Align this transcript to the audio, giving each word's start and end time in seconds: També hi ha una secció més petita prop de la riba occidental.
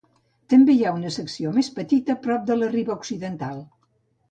També 0.53 0.73
hi 0.77 0.85
ha 0.85 0.93
una 0.99 1.11
secció 1.17 1.51
més 1.59 1.69
petita 1.77 2.17
prop 2.25 2.49
de 2.51 2.59
la 2.65 2.73
riba 2.75 2.99
occidental. 2.99 3.65